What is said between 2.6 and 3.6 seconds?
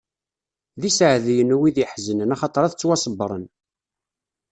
ad ttwaṣebbren!